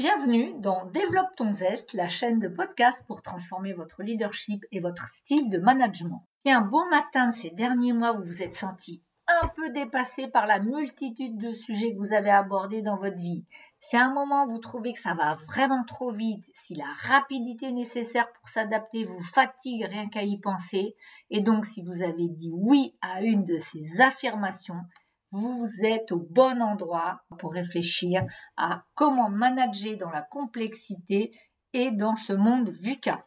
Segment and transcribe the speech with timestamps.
[0.00, 5.06] Bienvenue dans Développe ton zeste, la chaîne de podcast pour transformer votre leadership et votre
[5.12, 6.24] style de management.
[6.42, 9.02] Si un beau matin de ces derniers mois, vous vous êtes senti
[9.42, 13.44] un peu dépassé par la multitude de sujets que vous avez abordés dans votre vie,
[13.80, 17.70] si à un moment vous trouvez que ça va vraiment trop vite, si la rapidité
[17.70, 20.96] nécessaire pour s'adapter vous fatigue rien qu'à y penser,
[21.28, 24.80] et donc si vous avez dit oui à une de ces affirmations,
[25.32, 28.22] vous êtes au bon endroit pour réfléchir
[28.56, 31.32] à comment manager dans la complexité
[31.72, 33.24] et dans ce monde VUCA.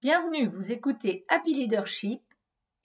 [0.00, 2.22] Bienvenue, vous écoutez Happy Leadership,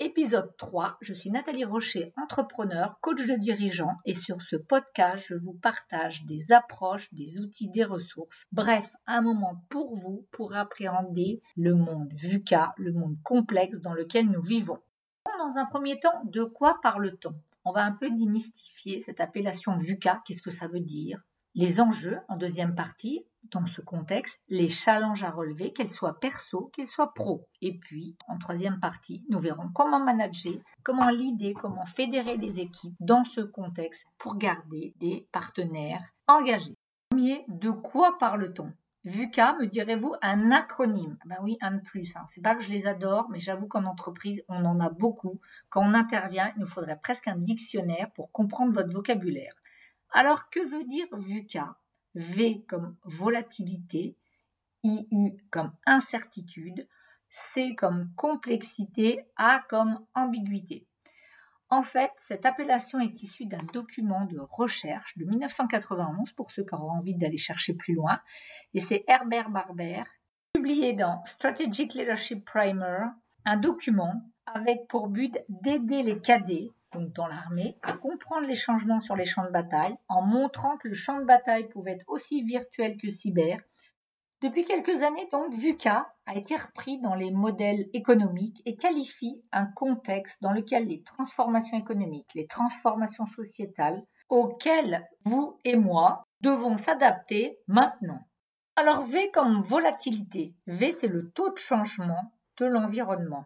[0.04, 0.98] épisode 3.
[1.00, 6.26] Je suis Nathalie Rocher, entrepreneur, coach de dirigeants et sur ce podcast, je vous partage
[6.26, 8.44] des approches, des outils, des ressources.
[8.52, 14.30] Bref, un moment pour vous pour appréhender le monde VUCA, le monde complexe dans lequel
[14.30, 14.80] nous vivons.
[15.26, 17.34] Dans un premier temps, de quoi parle-t-on?
[17.64, 21.22] On va un peu démystifier cette appellation VUCA, qu'est-ce que ça veut dire?
[21.56, 26.72] Les enjeux en deuxième partie, dans ce contexte, les challenges à relever, qu'elles soient perso,
[26.74, 27.48] qu'elles soient pro.
[27.62, 32.96] Et puis, en troisième partie, nous verrons comment manager, comment l'idée, comment fédérer les équipes
[33.00, 36.78] dans ce contexte pour garder des partenaires engagés.
[37.10, 38.74] Premier, de quoi parle-t-on?
[39.06, 41.18] VUCA, me direz-vous, un acronyme.
[41.26, 42.16] Ben oui, un de plus.
[42.16, 42.26] Hein.
[42.30, 45.42] C'est pas que je les adore, mais j'avoue qu'en entreprise, on en a beaucoup.
[45.70, 49.54] Quand on intervient, il nous faudrait presque un dictionnaire pour comprendre votre vocabulaire.
[50.14, 51.76] Alors, que veut dire VUCA
[52.16, 54.18] V comme volatilité,
[54.84, 56.88] IU comme incertitude,
[57.30, 60.86] C comme complexité, A comme ambiguïté.
[61.70, 66.76] En fait, cette appellation est issue d'un document de recherche de 1991 pour ceux qui
[66.76, 68.20] auront envie d'aller chercher plus loin.
[68.76, 70.04] Et c'est Herbert Barber,
[70.54, 73.06] publié dans Strategic Leadership Primer,
[73.46, 76.70] un document avec pour but d'aider les cadets
[77.00, 80.94] dans l'armée, à comprendre les changements sur les champs de bataille, en montrant que le
[80.94, 83.60] champ de bataille pouvait être aussi virtuel que cyber.
[84.42, 89.66] Depuis quelques années, donc, VUCA a été repris dans les modèles économiques et qualifie un
[89.66, 97.58] contexte dans lequel les transformations économiques, les transformations sociétales, auxquelles vous et moi devons s'adapter
[97.68, 98.20] maintenant.
[98.76, 100.56] Alors V comme volatilité.
[100.68, 103.46] V, c'est le taux de changement de l'environnement.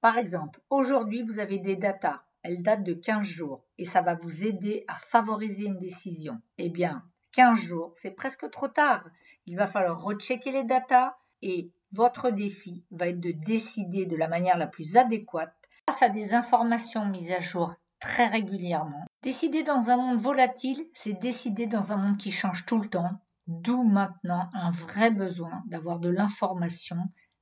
[0.00, 4.14] Par exemple, aujourd'hui, vous avez des datas elle date de 15 jours et ça va
[4.14, 6.40] vous aider à favoriser une décision.
[6.58, 9.04] Eh bien, 15 jours, c'est presque trop tard.
[9.46, 14.28] Il va falloir rechecker les datas et votre défi va être de décider de la
[14.28, 15.54] manière la plus adéquate
[15.88, 19.04] face à des informations mises à jour très régulièrement.
[19.22, 23.22] Décider dans un monde volatile, c'est décider dans un monde qui change tout le temps,
[23.46, 26.98] d'où maintenant un vrai besoin d'avoir de l'information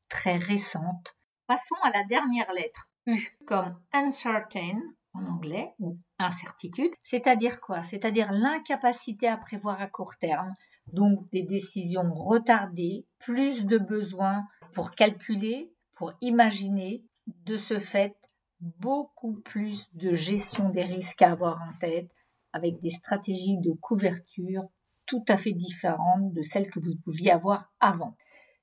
[0.09, 1.17] très récente.
[1.49, 2.89] Passons à la dernière lettre,
[3.47, 4.81] Comme uncertain
[5.15, 7.83] en anglais ou incertitude, c'est-à-dire quoi?
[7.85, 10.53] C'est-à-dire l'incapacité à prévoir à court terme,
[10.93, 17.05] donc des décisions retardées, plus de besoins pour calculer, pour imaginer,
[17.47, 18.17] de ce fait
[18.61, 22.11] beaucoup plus de gestion des risques à avoir en tête
[22.53, 24.65] avec des stratégies de couverture
[25.07, 28.17] tout à fait différentes de celles que vous pouviez avoir avant.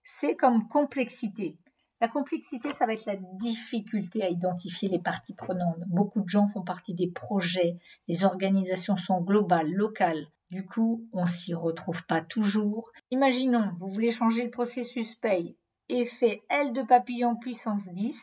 [0.03, 1.57] C'est comme complexité.
[2.01, 5.79] La complexité, ça va être la difficulté à identifier les parties prenantes.
[5.87, 7.77] Beaucoup de gens font partie des projets,
[8.07, 10.27] les organisations sont globales, locales.
[10.49, 12.91] Du coup, on s'y retrouve pas toujours.
[13.11, 15.57] Imaginons, vous voulez changer le processus paye,
[15.89, 18.17] effet L de papillon puissance 10,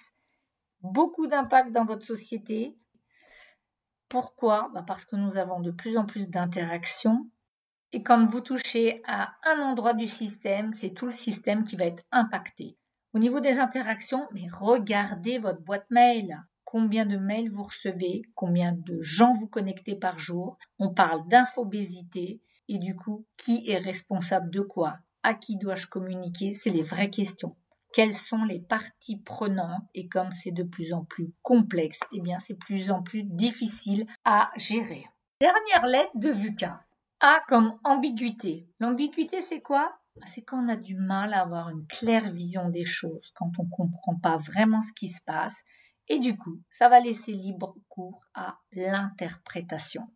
[0.80, 2.76] beaucoup d'impact dans votre société.
[4.08, 4.70] Pourquoi?
[4.72, 7.28] Bah, Parce que nous avons de plus en plus d'interactions.
[7.92, 11.84] Et quand vous touchez à un endroit du système, c'est tout le système qui va
[11.84, 12.76] être impacté.
[13.16, 16.36] Au niveau des interactions, mais regardez votre boîte mail.
[16.66, 20.58] Combien de mails vous recevez, combien de gens vous connectez par jour.
[20.78, 24.98] On parle d'infobésité et du coup, qui est responsable de quoi?
[25.22, 26.52] À qui dois-je communiquer?
[26.52, 27.56] C'est les vraies questions.
[27.94, 29.84] Quelles sont les parties prenantes?
[29.94, 33.22] Et comme c'est de plus en plus complexe, eh bien c'est de plus en plus
[33.22, 35.06] difficile à gérer.
[35.40, 36.84] Dernière lettre de VUCA.
[37.20, 38.68] A comme ambiguïté.
[38.78, 39.96] L'ambiguïté, c'est quoi?
[40.32, 43.64] C'est quand on a du mal à avoir une claire vision des choses, quand on
[43.64, 45.56] ne comprend pas vraiment ce qui se passe,
[46.08, 50.08] et du coup, ça va laisser libre cours à l'interprétation.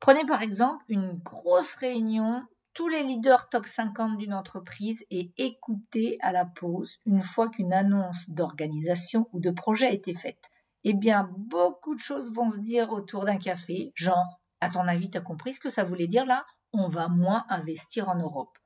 [0.00, 2.42] Prenez par exemple une grosse réunion,
[2.74, 7.72] tous les leaders top 50 d'une entreprise et écoutez à la pause une fois qu'une
[7.72, 10.42] annonce d'organisation ou de projet a été faite.
[10.82, 15.10] Eh bien, beaucoup de choses vont se dire autour d'un café, genre, à ton avis,
[15.10, 16.44] tu as compris ce que ça voulait dire là?
[16.72, 18.58] On va moins investir en Europe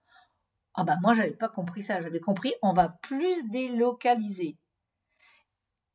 [0.75, 2.00] Ah ben moi, j'avais pas compris ça.
[2.00, 4.56] J'avais compris, on va plus délocaliser.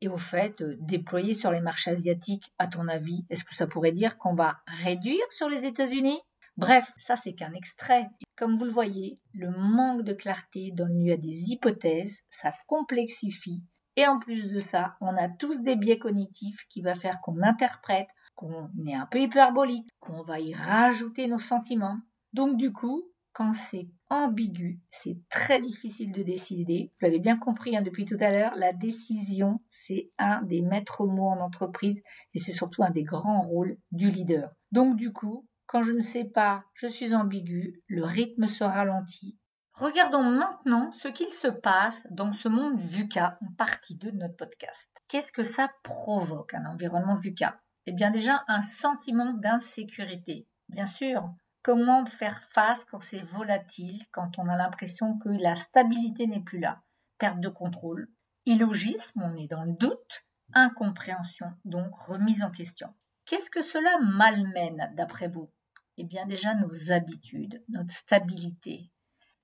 [0.00, 3.66] Et au fait, euh, déployer sur les marchés asiatiques, à ton avis, est-ce que ça
[3.66, 6.20] pourrait dire qu'on va réduire sur les États-Unis?
[6.56, 8.08] Bref, ça c'est qu'un extrait.
[8.36, 13.62] Comme vous le voyez, le manque de clarté donne lieu à des hypothèses, ça complexifie.
[13.96, 17.42] Et en plus de ça, on a tous des biais cognitifs qui va faire qu'on
[17.42, 21.98] interprète, qu'on est un peu hyperbolique, qu'on va y rajouter nos sentiments.
[22.32, 26.92] Donc du coup, quand c'est ambigu, c'est très difficile de décider.
[26.92, 31.06] Vous l'avez bien compris hein, depuis tout à l'heure, la décision, c'est un des maîtres
[31.06, 32.00] mots en entreprise
[32.32, 34.50] et c'est surtout un des grands rôles du leader.
[34.72, 39.36] Donc du coup, quand je ne sais pas, je suis ambigu, le rythme se ralentit.
[39.72, 44.36] Regardons maintenant ce qu'il se passe dans ce monde VUCA en partie 2 de notre
[44.36, 44.88] podcast.
[45.08, 47.60] Qu'est-ce que ça provoque, un environnement VUCA?
[47.86, 50.46] Eh bien déjà, un sentiment d'insécurité.
[50.68, 51.28] Bien sûr,
[51.64, 56.58] Comment faire face quand c'est volatile, quand on a l'impression que la stabilité n'est plus
[56.58, 56.82] là?
[57.16, 58.10] Perte de contrôle,
[58.44, 62.92] illogisme, on est dans le doute, incompréhension, donc remise en question.
[63.24, 65.50] Qu'est-ce que cela malmène d'après vous?
[65.96, 68.90] Eh bien déjà nos habitudes, notre stabilité.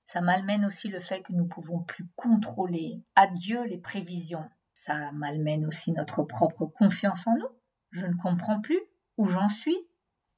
[0.05, 3.03] Ça malmène aussi le fait que nous pouvons plus contrôler.
[3.15, 4.47] Adieu les prévisions.
[4.73, 7.49] Ça malmène aussi notre propre confiance en nous.
[7.89, 8.79] Je ne comprends plus
[9.17, 9.77] où j'en suis.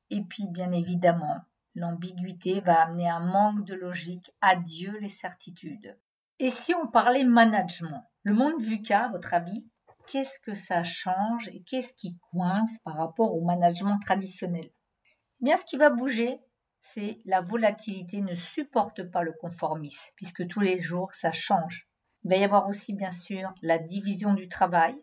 [0.09, 1.41] Et puis bien évidemment,
[1.75, 4.31] L'ambiguïté va amener un manque de logique.
[4.41, 5.97] Adieu les certitudes.
[6.39, 8.03] Et si on parlait management?
[8.23, 9.65] Le monde VUCA, à votre avis,
[10.07, 14.65] qu'est-ce que ça change et qu'est-ce qui coince par rapport au management traditionnel?
[14.65, 16.39] Eh Bien, ce qui va bouger,
[16.81, 21.87] c'est la volatilité ne supporte pas le conformisme, puisque tous les jours, ça change.
[22.23, 24.95] Il va y avoir aussi, bien sûr, la division du travail,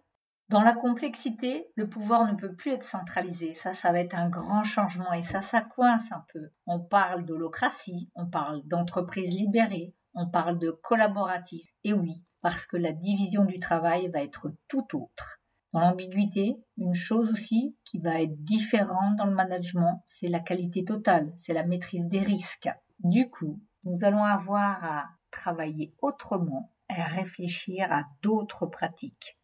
[0.51, 3.55] dans la complexité, le pouvoir ne peut plus être centralisé.
[3.55, 6.51] Ça, ça va être un grand changement et ça, ça coince un peu.
[6.67, 11.65] On parle d'holocratie, on parle d'entreprise libérée, on parle de collaboratif.
[11.85, 15.41] Et oui, parce que la division du travail va être tout autre.
[15.73, 20.85] Dans l'ambiguïté, une chose aussi qui va être différente dans le management, c'est la qualité
[20.85, 22.71] totale, c'est la maîtrise des risques.
[22.99, 29.37] Du coup, nous allons avoir à travailler autrement, à réfléchir à d'autres pratiques.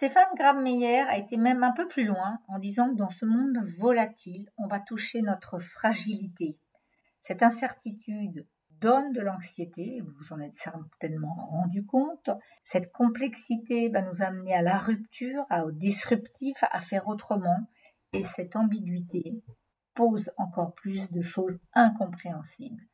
[0.00, 3.58] Stéphane Graham-Meyer a été même un peu plus loin en disant que dans ce monde
[3.76, 6.58] volatile, on va toucher notre fragilité.
[7.20, 8.48] Cette incertitude
[8.80, 12.30] donne de l'anxiété, vous vous en êtes certainement rendu compte.
[12.64, 17.68] Cette complexité va nous amener à la rupture, au disruptif, à faire autrement.
[18.14, 19.42] Et cette ambiguïté
[19.92, 22.89] pose encore plus de choses incompréhensibles.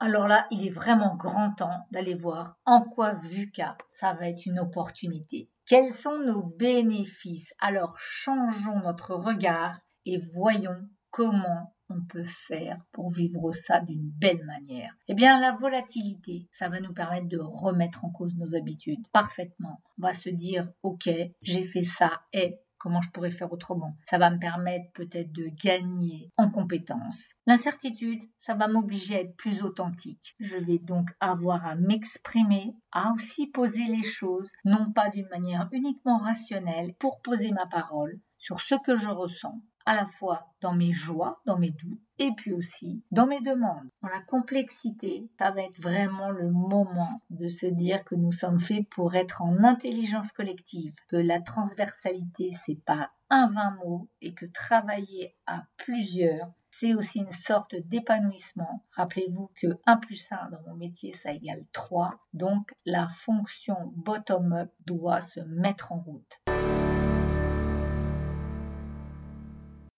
[0.00, 4.44] Alors là, il est vraiment grand temps d'aller voir en quoi VUCA, ça va être
[4.44, 5.48] une opportunité.
[5.66, 7.52] Quels sont nos bénéfices?
[7.58, 14.44] Alors changeons notre regard et voyons comment on peut faire pour vivre ça d'une belle
[14.44, 19.06] manière Eh bien, la volatilité, ça va nous permettre de remettre en cause nos habitudes
[19.12, 19.80] parfaitement.
[19.98, 21.08] On va se dire, ok,
[21.42, 23.96] j'ai fait ça et comment je pourrais faire autrement.
[24.10, 27.18] Ça va me permettre peut-être de gagner en compétences.
[27.46, 30.34] L'incertitude, ça va m'obliger à être plus authentique.
[30.38, 35.66] Je vais donc avoir à m'exprimer, à aussi poser les choses, non pas d'une manière
[35.72, 40.74] uniquement rationnelle, pour poser ma parole sur ce que je ressens, à la fois dans
[40.74, 43.88] mes joies, dans mes doutes, et puis aussi dans mes demandes.
[44.02, 48.60] Dans la complexité, ça va être vraiment le moment de se dire que nous sommes
[48.60, 54.34] faits pour être en intelligence collective, que la transversalité, c'est pas un vain mot, et
[54.34, 56.50] que travailler à plusieurs,
[56.80, 58.82] c'est aussi une sorte d'épanouissement.
[58.92, 62.18] Rappelez-vous que 1 plus 1 dans mon métier, ça égale 3.
[62.32, 66.40] Donc la fonction bottom-up doit se mettre en route.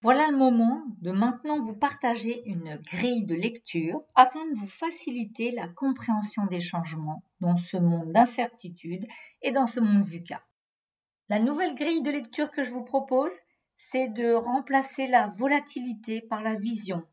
[0.07, 5.51] Voilà le moment de maintenant vous partager une grille de lecture afin de vous faciliter
[5.51, 9.05] la compréhension des changements dans ce monde d'incertitude
[9.43, 10.45] et dans ce monde VUCA.
[11.29, 13.33] La nouvelle grille de lecture que je vous propose,
[13.79, 17.05] c'est de remplacer la volatilité par la vision,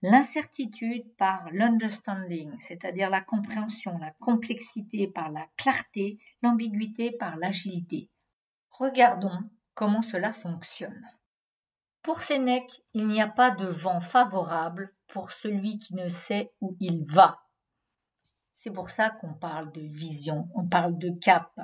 [0.00, 8.08] l'incertitude par l'understanding, c'est-à-dire la compréhension, la complexité par la clarté, l'ambiguïté par l'agilité.
[8.70, 9.40] Regardons
[9.74, 11.06] comment cela fonctionne.
[12.04, 16.76] Pour Sénèque, il n'y a pas de vent favorable pour celui qui ne sait où
[16.78, 17.40] il va.
[18.52, 21.58] C'est pour ça qu'on parle de vision, on parle de cap.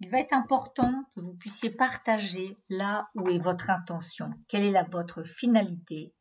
[0.00, 4.90] Il va être important que vous puissiez partager là où est votre intention, quelle est
[4.90, 6.14] votre finalité.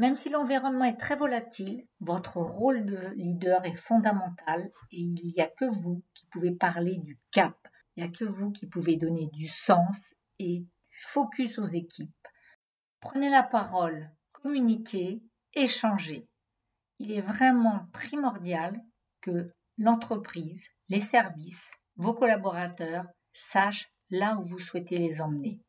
[0.00, 5.40] Même si l'environnement est très volatile, votre rôle de leader est fondamental et il n'y
[5.40, 7.56] a que vous qui pouvez parler du cap.
[7.94, 10.66] Il n'y a que vous qui pouvez donner du sens et
[11.12, 12.10] focus aux équipes.
[13.08, 15.22] Prenez la parole, communiquez
[15.54, 16.26] échanger.
[16.98, 18.82] Il est vraiment primordial
[19.20, 25.60] que l'entreprise, les services, vos collaborateurs sachent là où vous souhaitez les emmener.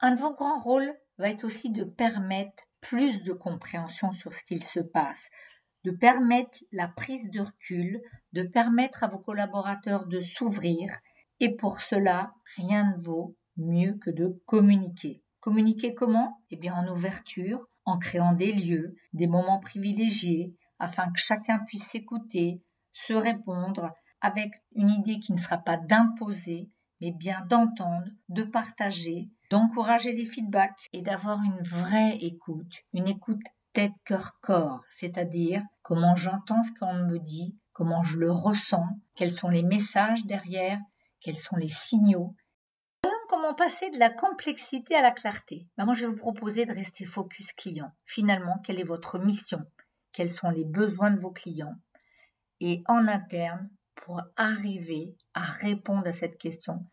[0.00, 4.42] Un de vos grands rôles va être aussi de permettre plus de compréhension sur ce
[4.44, 5.28] qu'il se passe,
[5.84, 8.00] de permettre la prise de recul,
[8.32, 10.90] de permettre à vos collaborateurs de s'ouvrir.
[11.38, 15.22] Et pour cela, rien ne vaut mieux que de communiquer.
[15.48, 16.42] Communiquer comment?
[16.50, 21.86] Eh bien en ouverture, en créant des lieux, des moments privilégiés, afin que chacun puisse
[21.86, 22.62] s'écouter,
[22.92, 23.90] se répondre,
[24.20, 26.68] avec une idée qui ne sera pas d'imposer,
[27.00, 33.40] mais bien d'entendre, de partager, d'encourager les feedbacks et d'avoir une vraie écoute, une écoute
[33.72, 39.32] tête, cœur, corps, c'est-à-dire comment j'entends ce qu'on me dit, comment je le ressens, quels
[39.32, 40.78] sont les messages derrière,
[41.22, 42.36] quels sont les signaux.
[43.56, 47.04] Passer de la complexité à la clarté ben Moi, je vais vous proposer de rester
[47.04, 47.90] focus client.
[48.04, 49.64] Finalement, quelle est votre mission?
[50.12, 51.74] Quels sont les besoins de vos clients?
[52.60, 56.84] Et en interne, pour arriver à répondre à cette question,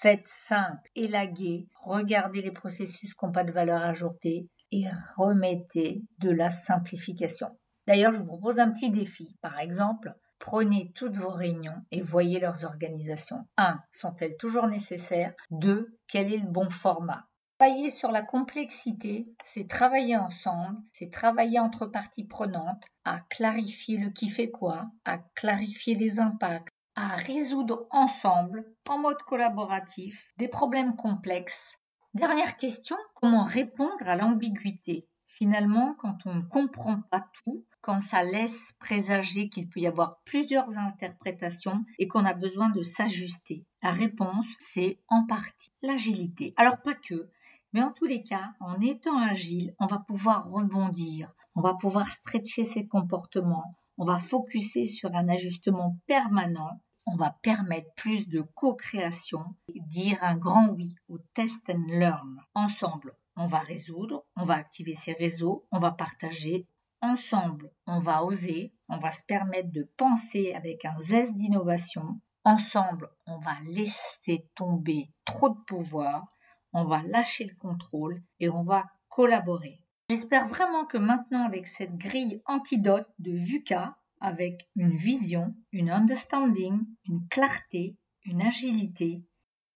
[0.00, 4.84] Faites simple, élaguez, regardez les processus qui n'ont pas de valeur ajoutée et
[5.16, 7.48] remettez de la simplification.
[7.86, 9.36] D'ailleurs, je vous propose un petit défi.
[9.42, 13.46] Par exemple, prenez toutes vos réunions et voyez leurs organisations.
[13.56, 13.80] 1.
[13.92, 15.34] Sont-elles toujours nécessaires?
[15.52, 15.96] 2.
[16.08, 17.28] Quel est le bon format?
[17.58, 24.10] Travailler sur la complexité, c'est travailler ensemble, c'est travailler entre parties prenantes à clarifier le
[24.10, 30.96] qui fait quoi, à clarifier les impacts, à résoudre ensemble, en mode collaboratif, des problèmes
[30.96, 31.76] complexes.
[32.14, 35.06] Dernière question, comment répondre à l'ambiguïté?
[35.26, 40.20] Finalement, quand on ne comprend pas tout, quand ça laisse présager qu'il peut y avoir
[40.24, 43.66] plusieurs interprétations et qu'on a besoin de s'ajuster.
[43.82, 46.54] La réponse, c'est en partie l'agilité.
[46.56, 47.28] Alors pas que,
[47.72, 52.06] mais en tous les cas, en étant agile, on va pouvoir rebondir, on va pouvoir
[52.06, 58.42] stretcher ses comportements, on va focuser sur un ajustement permanent, on va permettre plus de
[58.54, 62.40] co-création, dire un grand oui au test and learn.
[62.54, 66.66] Ensemble, on va résoudre, on va activer ses réseaux, on va partager.
[67.04, 72.20] Ensemble, on va oser, on va se permettre de penser avec un zeste d'innovation.
[72.44, 76.28] Ensemble, on va laisser tomber trop de pouvoir,
[76.72, 79.80] on va lâcher le contrôle et on va collaborer.
[80.10, 86.86] J'espère vraiment que maintenant, avec cette grille antidote de VUCA, avec une vision, une understanding,
[87.06, 89.24] une clarté, une agilité,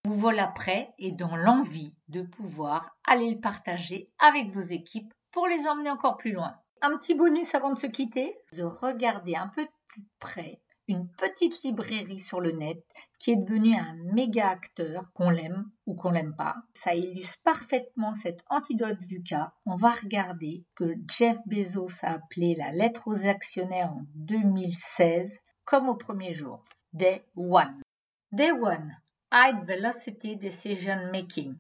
[0.05, 5.49] vous voilà prêt et dans l'envie de pouvoir aller le partager avec vos équipes pour
[5.49, 6.57] les emmener encore plus loin.
[6.89, 11.65] Un petit bonus avant de se quitter, de regarder un peu plus près une petite
[11.65, 12.81] librairie sur le net
[13.19, 16.55] qui est devenue un méga acteur, qu'on l'aime ou qu'on l'aime pas.
[16.75, 19.53] Ça illustre parfaitement cet antidote VUCA.
[19.65, 25.89] On va regarder que Jeff Bezos a appelé la lettre aux actionnaires en 2016 comme
[25.89, 26.63] au premier jour.
[26.93, 27.83] Day One.
[28.31, 28.97] Day One.
[29.33, 31.57] High Velocity Decision Making.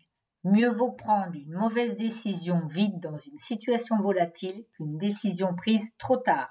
[0.49, 6.19] Mieux vaut prendre une mauvaise décision vite dans une situation volatile qu'une décision prise trop
[6.19, 6.49] tard.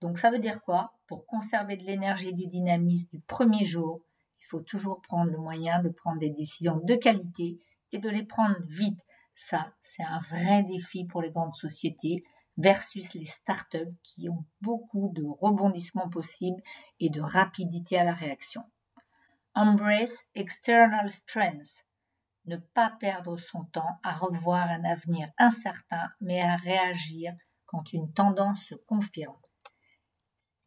[0.00, 0.98] Donc ça veut dire quoi?
[1.06, 4.00] Pour conserver de l'énergie et du dynamisme du premier jour,
[4.40, 7.60] il faut toujours prendre le moyen de prendre des décisions de qualité
[7.92, 9.00] et de les prendre vite.
[9.36, 12.24] Ça, c'est un vrai défi pour les grandes sociétés
[12.56, 16.60] versus les startups qui ont beaucoup de rebondissements possibles
[16.98, 18.64] et de rapidité à la réaction.
[19.54, 21.84] Embrace external strengths.
[22.50, 27.32] Ne pas perdre son temps à revoir un avenir incertain, mais à réagir
[27.66, 29.38] quand une tendance se confirme.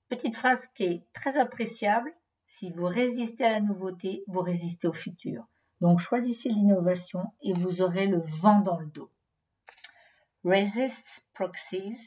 [0.07, 2.09] Petite phrase qui est très appréciable.
[2.47, 5.45] Si vous résistez à la nouveauté, vous résistez au futur.
[5.81, 9.11] Donc choisissez l'innovation et vous aurez le vent dans le dos.
[10.45, 11.99] Resist proxies.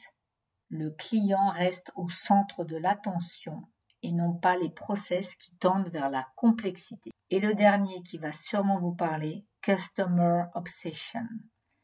[0.69, 3.67] Le client reste au centre de l'attention
[4.03, 7.11] et non pas les process qui tendent vers la complexité.
[7.29, 11.27] Et le dernier qui va sûrement vous parler, Customer Obsession.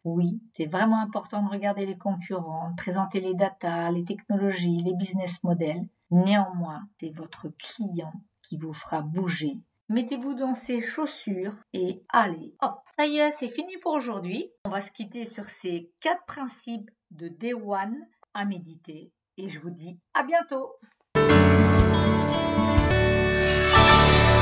[0.06, 5.44] Oui, c'est vraiment important de regarder les concurrents, présenter les data, les technologies, les business
[5.44, 9.58] models, Néanmoins, c'est votre client qui vous fera bouger.
[9.90, 12.82] Mettez-vous dans ses chaussures et allez, hop.
[13.00, 14.52] Ça y est, c'est fini pour aujourd'hui.
[14.64, 17.98] On va se quitter sur ces quatre principes de Day One
[18.36, 19.12] à méditer.
[19.38, 20.76] Et je vous dis à bientôt